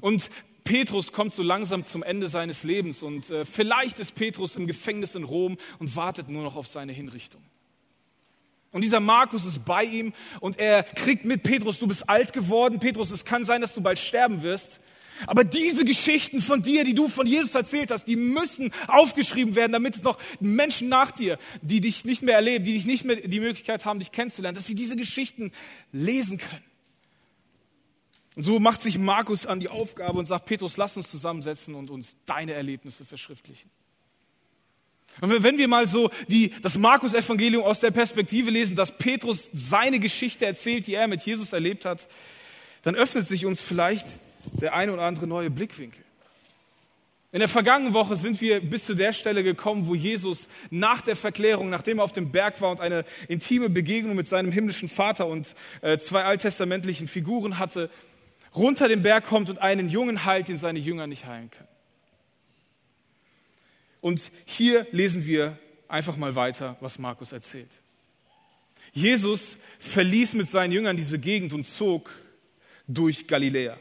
[0.00, 0.28] Und
[0.64, 5.14] Petrus kommt so langsam zum Ende seines Lebens und äh, vielleicht ist Petrus im Gefängnis
[5.14, 7.42] in Rom und wartet nur noch auf seine Hinrichtung.
[8.72, 12.80] Und dieser Markus ist bei ihm und er kriegt mit, Petrus, du bist alt geworden,
[12.80, 14.80] Petrus, es kann sein, dass du bald sterben wirst.
[15.26, 19.70] Aber diese Geschichten von dir, die du von Jesus erzählt hast, die müssen aufgeschrieben werden,
[19.70, 23.16] damit es noch Menschen nach dir, die dich nicht mehr erleben, die dich nicht mehr
[23.16, 25.52] die Möglichkeit haben, dich kennenzulernen, dass sie diese Geschichten
[25.92, 26.64] lesen können.
[28.36, 31.90] Und so macht sich Markus an die Aufgabe und sagt, Petrus, lass uns zusammensetzen und
[31.90, 33.70] uns deine Erlebnisse verschriftlichen.
[35.20, 40.00] Und wenn wir mal so die, das Markus-Evangelium aus der Perspektive lesen, dass Petrus seine
[40.00, 42.08] Geschichte erzählt, die er mit Jesus erlebt hat,
[42.82, 44.06] dann öffnet sich uns vielleicht
[44.60, 46.02] der eine oder andere neue Blickwinkel.
[47.30, 51.16] In der vergangenen Woche sind wir bis zu der Stelle gekommen, wo Jesus nach der
[51.16, 55.26] Verklärung, nachdem er auf dem Berg war und eine intime Begegnung mit seinem himmlischen Vater
[55.26, 57.90] und äh, zwei alttestamentlichen Figuren hatte,
[58.54, 61.68] runter den Berg kommt und einen Jungen heilt, den seine Jünger nicht heilen können.
[64.00, 67.70] Und hier lesen wir einfach mal weiter, was Markus erzählt.
[68.92, 69.40] Jesus
[69.78, 72.10] verließ mit seinen Jüngern diese Gegend und zog
[72.86, 73.78] durch Galiläa.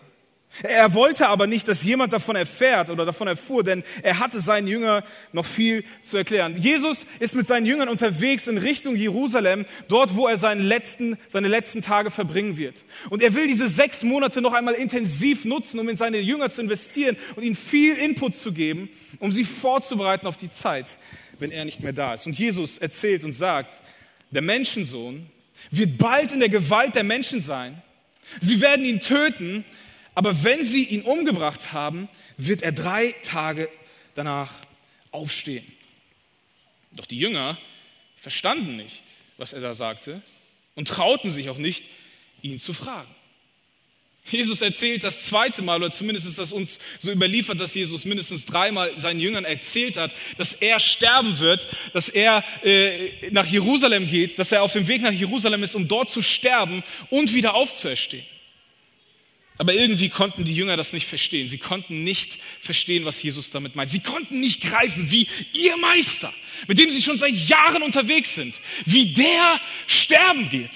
[0.61, 4.67] Er wollte aber nicht, dass jemand davon erfährt oder davon erfuhr, denn er hatte seinen
[4.67, 6.57] Jüngern noch viel zu erklären.
[6.57, 11.47] Jesus ist mit seinen Jüngern unterwegs in Richtung Jerusalem, dort, wo er seinen letzten, seine
[11.47, 12.75] letzten Tage verbringen wird.
[13.09, 16.61] Und er will diese sechs Monate noch einmal intensiv nutzen, um in seine Jünger zu
[16.61, 18.89] investieren und ihnen viel Input zu geben,
[19.19, 20.85] um sie vorzubereiten auf die Zeit,
[21.39, 22.27] wenn er nicht mehr da ist.
[22.27, 23.73] Und Jesus erzählt und sagt,
[24.29, 25.31] der Menschensohn
[25.71, 27.81] wird bald in der Gewalt der Menschen sein.
[28.39, 29.65] Sie werden ihn töten,
[30.15, 33.69] aber wenn sie ihn umgebracht haben, wird er drei Tage
[34.15, 34.51] danach
[35.11, 35.65] aufstehen.
[36.91, 37.57] Doch die Jünger
[38.17, 39.01] verstanden nicht,
[39.37, 40.21] was er da sagte
[40.75, 41.83] und trauten sich auch nicht,
[42.41, 43.13] ihn zu fragen.
[44.25, 48.45] Jesus erzählt das zweite Mal, oder zumindest ist das uns so überliefert, dass Jesus mindestens
[48.45, 54.39] dreimal seinen Jüngern erzählt hat, dass er sterben wird, dass er äh, nach Jerusalem geht,
[54.39, 58.25] dass er auf dem Weg nach Jerusalem ist, um dort zu sterben und wieder aufzuerstehen.
[59.57, 61.47] Aber irgendwie konnten die Jünger das nicht verstehen.
[61.47, 63.91] Sie konnten nicht verstehen, was Jesus damit meint.
[63.91, 66.33] Sie konnten nicht greifen, wie ihr Meister,
[66.67, 70.71] mit dem sie schon seit Jahren unterwegs sind, wie der sterben geht.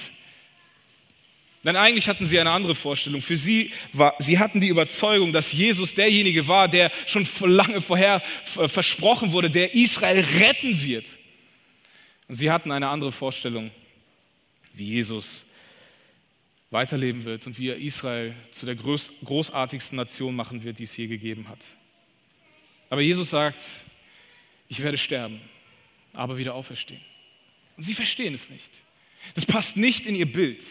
[1.64, 3.22] Denn eigentlich hatten sie eine andere Vorstellung.
[3.22, 8.22] Für sie war, sie hatten die Überzeugung, dass Jesus derjenige war, der schon lange vorher
[8.68, 11.08] versprochen wurde, der Israel retten wird.
[12.28, 13.72] Und sie hatten eine andere Vorstellung,
[14.74, 15.44] wie Jesus
[16.78, 20.96] weiterleben wird und wie er Israel zu der groß, großartigsten Nation machen wird, die es
[20.96, 21.66] je gegeben hat.
[22.92, 23.60] Aber Jesus sagt,
[24.68, 25.42] ich werde sterben,
[26.14, 27.02] aber wieder auferstehen.
[27.78, 28.70] Und sie verstehen es nicht.
[29.34, 30.64] Das passt nicht in ihr Bild.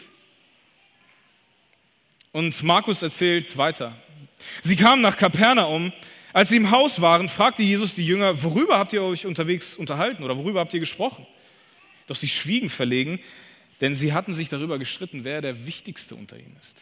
[2.31, 4.01] Und Markus erzählt weiter.
[4.63, 5.93] Sie kamen nach Kapernaum.
[6.33, 10.23] Als sie im Haus waren, fragte Jesus die Jünger, worüber habt ihr euch unterwegs unterhalten
[10.23, 11.27] oder worüber habt ihr gesprochen?
[12.07, 13.19] Doch sie schwiegen verlegen,
[13.81, 16.75] denn sie hatten sich darüber gestritten, wer der Wichtigste unter ihnen ist.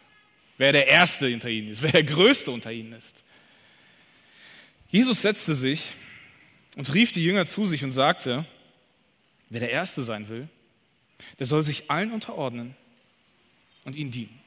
[0.57, 3.23] Wer der Erste unter ihnen ist, wer der Größte unter ihnen ist.
[4.91, 5.83] Jesus setzte sich
[6.77, 8.47] und rief die Jünger zu sich und sagte,
[9.51, 10.49] wer der Erste sein will,
[11.39, 12.77] der soll sich allen unterordnen
[13.85, 14.41] und ihnen dienen.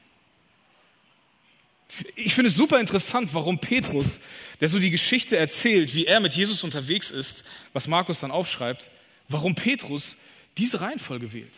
[2.16, 4.18] Ich finde es super interessant, warum Petrus,
[4.60, 8.90] der so die Geschichte erzählt, wie er mit Jesus unterwegs ist, was Markus dann aufschreibt,
[9.28, 10.16] warum Petrus
[10.58, 11.54] diese Reihenfolge wählt.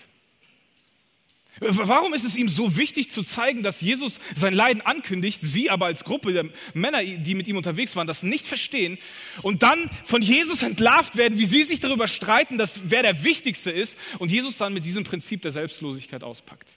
[1.60, 5.86] Warum ist es ihm so wichtig zu zeigen, dass Jesus sein Leiden ankündigt, sie aber
[5.86, 8.96] als Gruppe der Männer, die mit ihm unterwegs waren, das nicht verstehen
[9.42, 13.70] und dann von Jesus entlarvt werden, wie sie sich darüber streiten, dass wer der Wichtigste
[13.70, 16.70] ist und Jesus dann mit diesem Prinzip der Selbstlosigkeit auspackt?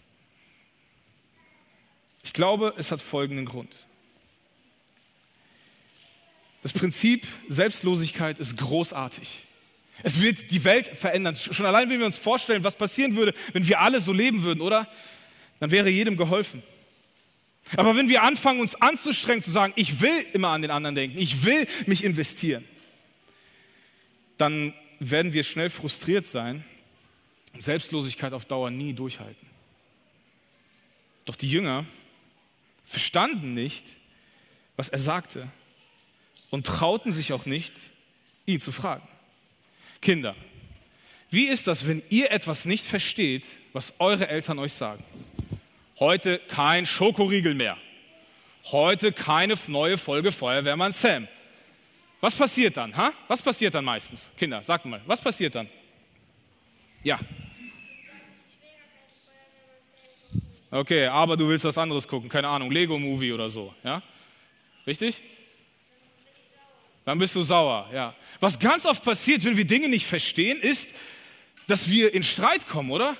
[2.26, 3.88] Ich glaube, es hat folgenden Grund.
[6.62, 9.46] Das Prinzip Selbstlosigkeit ist großartig.
[10.02, 11.36] Es wird die Welt verändern.
[11.36, 14.62] Schon allein, wenn wir uns vorstellen, was passieren würde, wenn wir alle so leben würden,
[14.62, 14.88] oder?
[15.60, 16.64] Dann wäre jedem geholfen.
[17.78, 21.18] Aber wenn wir anfangen, uns anzustrengen, zu sagen, ich will immer an den anderen denken,
[21.18, 22.66] ich will mich investieren,
[24.38, 26.66] dann werden wir schnell frustriert sein
[27.54, 29.48] und Selbstlosigkeit auf Dauer nie durchhalten.
[31.26, 31.86] Doch die Jünger
[32.86, 33.84] verstanden nicht,
[34.76, 35.50] was er sagte
[36.50, 37.74] und trauten sich auch nicht,
[38.46, 39.08] ihn zu fragen.
[40.04, 40.36] Kinder,
[41.32, 45.04] wie ist das, wenn ihr etwas nicht versteht, was eure Eltern euch sagen?
[46.00, 47.78] Heute kein Schokoriegel mehr.
[48.66, 51.28] Heute keine neue Folge Feuerwehrmann Sam.
[52.22, 52.96] Was passiert dann?
[52.96, 53.14] Ha?
[53.28, 54.22] Was passiert dann meistens?
[54.38, 55.68] Kinder, sagt mal, was passiert dann?
[57.04, 57.20] Ja,
[60.74, 64.02] Okay, aber du willst was anderes gucken, keine Ahnung, Lego-Movie oder so, ja?
[64.88, 65.22] Richtig?
[67.06, 68.16] Dann bist du sauer, ja.
[68.40, 70.86] Was ganz oft passiert, wenn wir Dinge nicht verstehen, ist,
[71.68, 73.18] dass wir in Streit kommen, oder?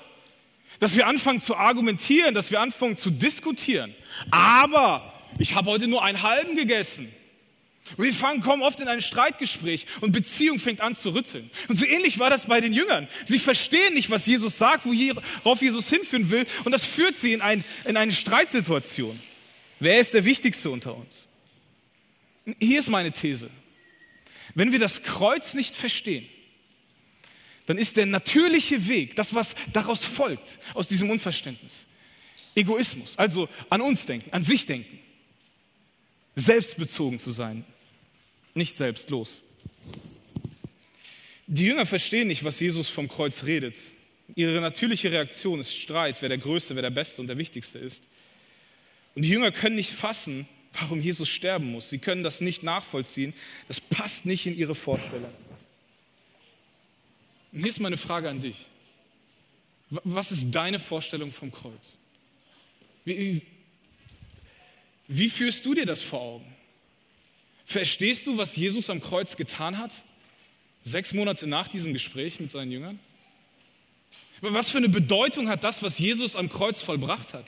[0.80, 3.94] Dass wir anfangen zu argumentieren, dass wir anfangen zu diskutieren.
[4.30, 7.12] Aber ich habe heute nur einen halben gegessen.
[7.96, 11.50] Und wir fangen, kommen oft in ein Streitgespräch und Beziehung fängt an zu rütteln.
[11.68, 13.08] Und so ähnlich war das bei den Jüngern.
[13.26, 16.46] Sie verstehen nicht, was Jesus sagt, worauf Jesus hinführen will.
[16.64, 19.20] Und das führt sie in, ein, in eine Streitsituation.
[19.80, 21.14] Wer ist der Wichtigste unter uns?
[22.58, 23.50] Hier ist meine These.
[24.54, 26.26] Wenn wir das Kreuz nicht verstehen,
[27.66, 31.72] dann ist der natürliche Weg, das, was daraus folgt, aus diesem Unverständnis,
[32.54, 33.14] Egoismus.
[33.16, 34.98] Also an uns denken, an sich denken
[36.36, 37.64] selbstbezogen zu sein,
[38.54, 39.42] nicht selbstlos.
[41.46, 43.76] Die Jünger verstehen nicht, was Jesus vom Kreuz redet.
[44.34, 48.02] Ihre natürliche Reaktion ist Streit, wer der Größte, wer der Beste und der Wichtigste ist.
[49.14, 51.90] Und die Jünger können nicht fassen, warum Jesus sterben muss.
[51.90, 53.34] Sie können das nicht nachvollziehen.
[53.68, 55.32] Das passt nicht in ihre Vorstellung.
[57.52, 58.66] Und hier ist meine Frage an dich.
[59.90, 61.96] Was ist deine Vorstellung vom Kreuz?
[63.04, 63.42] Wie,
[65.06, 66.54] wie führst du dir das vor Augen?
[67.66, 69.92] Verstehst du, was Jesus am Kreuz getan hat?
[70.84, 72.98] Sechs Monate nach diesem Gespräch mit seinen Jüngern?
[74.40, 77.46] Was für eine Bedeutung hat das, was Jesus am Kreuz vollbracht hat?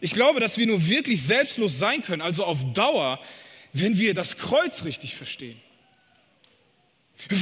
[0.00, 3.20] Ich glaube, dass wir nur wirklich selbstlos sein können, also auf Dauer,
[3.72, 5.60] wenn wir das Kreuz richtig verstehen.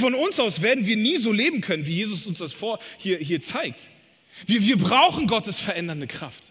[0.00, 3.18] Von uns aus werden wir nie so leben können, wie Jesus uns das vor, hier,
[3.18, 3.80] hier zeigt.
[4.46, 6.42] Wir, wir brauchen Gottes verändernde Kraft.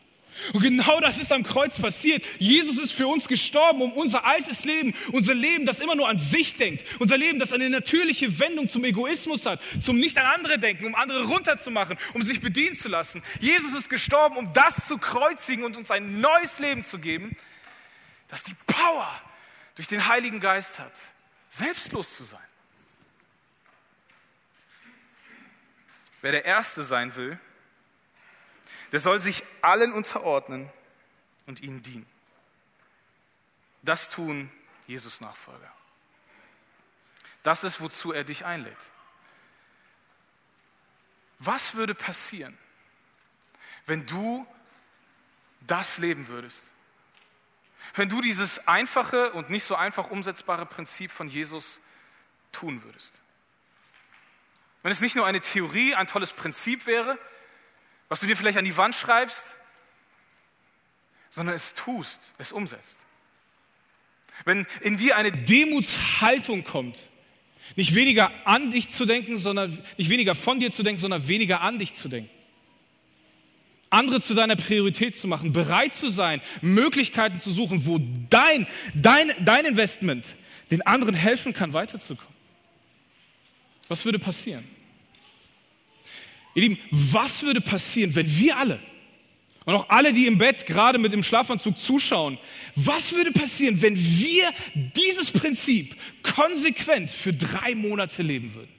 [0.51, 2.23] Und genau das ist am Kreuz passiert.
[2.39, 6.19] Jesus ist für uns gestorben, um unser altes Leben, unser Leben, das immer nur an
[6.19, 10.59] sich denkt, unser Leben, das eine natürliche Wendung zum Egoismus hat, zum nicht an andere
[10.59, 13.21] denken, um andere runterzumachen, um sich bedienen zu lassen.
[13.39, 17.35] Jesus ist gestorben, um das zu kreuzigen und uns ein neues Leben zu geben,
[18.27, 19.21] das die Power
[19.75, 20.93] durch den Heiligen Geist hat,
[21.49, 22.39] selbstlos zu sein.
[26.21, 27.37] Wer der Erste sein will,
[28.93, 30.71] der soll sich allen unterordnen
[31.47, 32.05] und ihnen dienen.
[33.81, 34.51] Das tun
[34.87, 35.73] Jesus Nachfolger.
[37.41, 38.77] Das ist, wozu er dich einlädt.
[41.39, 42.55] Was würde passieren,
[43.87, 44.45] wenn du
[45.61, 46.61] das leben würdest?
[47.95, 51.81] Wenn du dieses einfache und nicht so einfach umsetzbare Prinzip von Jesus
[52.51, 53.19] tun würdest?
[54.83, 57.17] Wenn es nicht nur eine Theorie, ein tolles Prinzip wäre,
[58.13, 59.43] was du dir vielleicht an die Wand schreibst,
[61.31, 62.95] sondern es tust, es umsetzt.
[64.45, 67.01] Wenn in dir eine Demutshaltung kommt,
[67.75, 71.61] nicht weniger an dich zu denken, sondern nicht weniger von dir zu denken, sondern weniger
[71.61, 72.29] an dich zu denken.
[73.89, 77.99] Andere zu deiner Priorität zu machen, bereit zu sein, Möglichkeiten zu suchen, wo
[78.29, 80.27] dein, dein, dein Investment
[80.69, 82.35] den anderen helfen kann, weiterzukommen.
[83.87, 84.69] Was würde passieren?
[86.55, 88.79] Ihr Lieben, was würde passieren, wenn wir alle
[89.65, 92.37] und auch alle, die im Bett gerade mit dem Schlafanzug zuschauen,
[92.75, 94.51] was würde passieren, wenn wir
[94.95, 98.71] dieses Prinzip konsequent für drei Monate leben würden?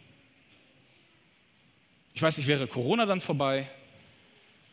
[2.12, 3.68] Ich weiß nicht, wäre Corona dann vorbei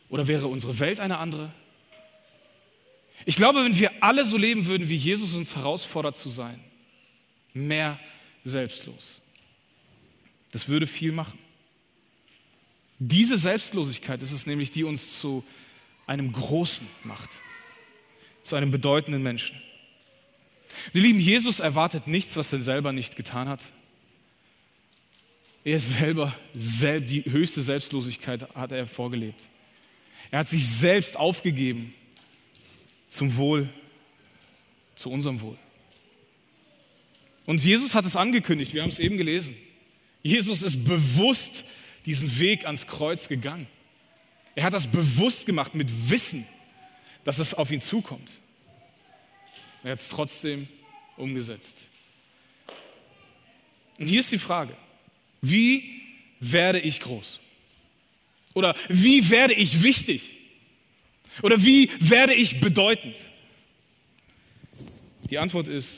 [0.08, 1.52] oder wäre unsere Welt eine andere?
[3.24, 6.60] Ich glaube, wenn wir alle so leben würden, wie Jesus uns herausfordert zu sein,
[7.52, 7.98] mehr
[8.44, 9.20] selbstlos.
[10.50, 11.38] Das würde viel machen.
[13.04, 15.42] Diese Selbstlosigkeit ist es nämlich, die uns zu
[16.06, 17.30] einem Großen macht,
[18.42, 19.60] zu einem bedeutenden Menschen.
[20.94, 23.60] Die lieben, Jesus erwartet nichts, was er selber nicht getan hat.
[25.64, 29.48] Er selber, selb, die höchste Selbstlosigkeit hat er vorgelebt.
[30.30, 31.94] Er hat sich selbst aufgegeben
[33.08, 33.68] zum Wohl,
[34.94, 35.58] zu unserem Wohl.
[37.46, 39.56] Und Jesus hat es angekündigt, wir haben es eben gelesen.
[40.22, 41.64] Jesus ist bewusst
[42.06, 43.66] diesen Weg ans Kreuz gegangen.
[44.54, 46.46] Er hat das bewusst gemacht mit Wissen,
[47.24, 48.32] dass es auf ihn zukommt.
[49.82, 50.68] Er hat es trotzdem
[51.16, 51.74] umgesetzt.
[53.98, 54.76] Und hier ist die Frage,
[55.40, 56.02] wie
[56.40, 57.40] werde ich groß?
[58.54, 60.38] Oder wie werde ich wichtig?
[61.42, 63.16] Oder wie werde ich bedeutend?
[65.30, 65.88] Die Antwort ist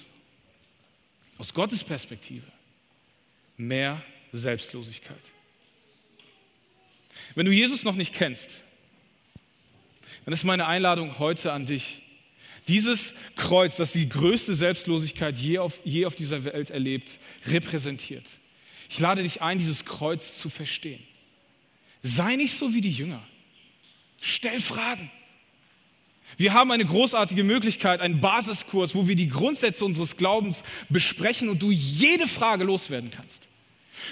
[1.39, 2.47] aus Gottes Perspektive
[3.57, 5.34] mehr Selbstlosigkeit.
[7.35, 8.49] Wenn du Jesus noch nicht kennst,
[10.25, 12.03] dann ist meine Einladung heute an dich.
[12.69, 18.25] Dieses Kreuz, das die größte Selbstlosigkeit je auf, je auf dieser Welt erlebt, repräsentiert.
[18.89, 21.03] Ich lade dich ein, dieses Kreuz zu verstehen.
[22.03, 23.23] Sei nicht so wie die Jünger.
[24.21, 25.11] Stell Fragen.
[26.37, 31.63] Wir haben eine großartige Möglichkeit, einen Basiskurs, wo wir die Grundsätze unseres Glaubens besprechen und
[31.63, 33.47] du jede Frage loswerden kannst.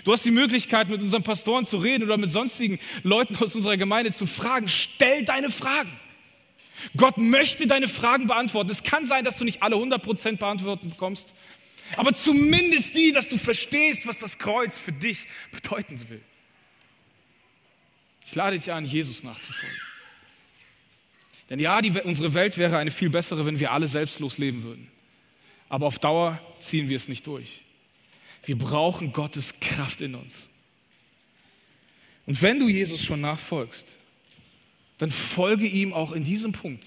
[0.04, 3.76] Du hast die Möglichkeit, mit unseren Pastoren zu reden oder mit sonstigen Leuten aus unserer
[3.76, 4.68] Gemeinde zu fragen.
[4.68, 5.92] Stell deine Fragen.
[6.96, 8.70] Gott möchte deine Fragen beantworten.
[8.70, 11.32] Es kann sein, dass du nicht alle 100% beantworten bekommst,
[11.96, 16.22] aber zumindest die, dass du verstehst, was das Kreuz für dich bedeuten will.
[18.26, 19.78] Ich lade dich an, Jesus nachzufolgen.
[21.50, 24.90] Denn ja, die, unsere Welt wäre eine viel bessere, wenn wir alle selbstlos leben würden.
[25.68, 27.62] Aber auf Dauer ziehen wir es nicht durch.
[28.44, 30.48] Wir brauchen Gottes Kraft in uns.
[32.26, 33.86] Und wenn du Jesus schon nachfolgst,
[34.98, 36.86] dann folge ihm auch in diesem Punkt.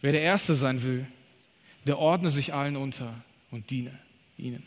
[0.00, 1.06] Wer der Erste sein will,
[1.86, 3.98] der ordne sich allen unter und diene
[4.36, 4.62] ihnen.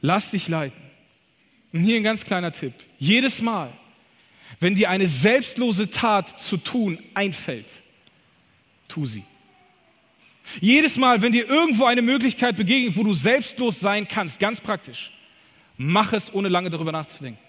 [0.00, 0.82] Lass dich leiten.
[1.72, 2.74] Und hier ein ganz kleiner Tipp.
[2.98, 3.72] Jedes Mal,
[4.60, 7.70] wenn dir eine selbstlose Tat zu tun einfällt,
[8.88, 9.24] tu sie.
[10.60, 15.10] Jedes Mal, wenn dir irgendwo eine Möglichkeit begegnet, wo du selbstlos sein kannst, ganz praktisch,
[15.76, 17.40] mach es, ohne lange darüber nachzudenken.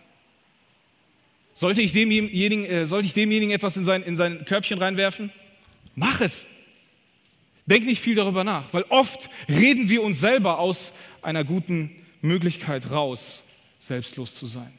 [1.54, 5.32] Sollte ich demjenigen, äh, sollte ich demjenigen etwas in sein, in sein Körbchen reinwerfen?
[5.96, 6.46] Mach es.
[7.66, 12.90] Denk nicht viel darüber nach, weil oft reden wir uns selber aus einer guten Möglichkeit
[12.92, 13.44] raus,
[13.80, 14.74] selbstlos zu sein.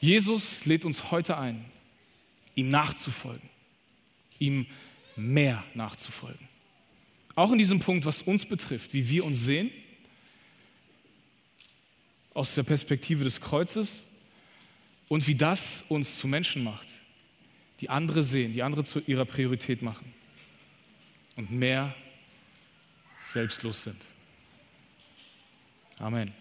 [0.00, 1.64] Jesus lädt uns heute ein,
[2.54, 3.48] ihm nachzufolgen,
[4.38, 4.66] ihm
[5.18, 6.48] mehr nachzufolgen.
[7.34, 9.70] Auch in diesem Punkt, was uns betrifft, wie wir uns sehen,
[12.34, 14.02] aus der Perspektive des Kreuzes
[15.08, 16.86] und wie das uns zu Menschen macht,
[17.80, 20.12] die andere sehen, die andere zu ihrer Priorität machen
[21.36, 21.94] und mehr
[23.32, 24.04] selbstlos sind.
[25.98, 26.32] Amen.